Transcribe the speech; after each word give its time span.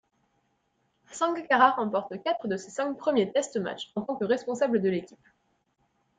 Sangakkara 1.11 1.69
remporte 1.75 2.17
quatre 2.23 2.47
de 2.47 2.57
ses 2.57 2.71
cinq 2.71 2.97
premiers 2.97 3.31
test-matchs 3.31 3.91
en 3.93 4.01
tant 4.01 4.15
que 4.15 4.25
responsable 4.25 4.81
de 4.81 4.89
l'équipe. 4.89 5.27